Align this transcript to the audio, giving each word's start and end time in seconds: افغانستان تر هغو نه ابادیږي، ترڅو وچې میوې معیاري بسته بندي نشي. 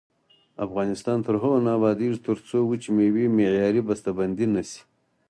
افغانستان 0.65 1.17
تر 1.25 1.35
هغو 1.41 1.57
نه 1.65 1.71
ابادیږي، 1.77 2.17
ترڅو 2.27 2.57
وچې 2.65 2.89
میوې 2.97 3.25
معیاري 3.35 3.81
بسته 3.89 4.09
بندي 4.17 4.47
نشي. 4.55 4.81